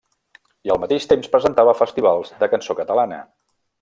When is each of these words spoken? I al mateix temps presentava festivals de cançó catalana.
I 0.69 0.71
al 0.75 0.79
mateix 0.83 1.05
temps 1.11 1.29
presentava 1.35 1.77
festivals 1.81 2.33
de 2.41 2.51
cançó 2.55 2.77
catalana. 2.81 3.21